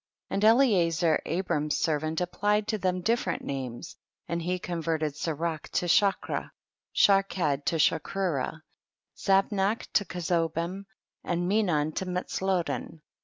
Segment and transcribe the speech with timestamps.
[0.29, 0.33] 2.
[0.33, 3.95] And Eliezcr Abraham's servant applied to them different names,
[4.27, 6.51] and he converted Serak to *Shakra,
[6.91, 8.61] Sharkad to Shakrura,
[9.15, 10.85] Zabnac to Ke zobim,
[11.23, 13.01] and Menon to Matzlodin.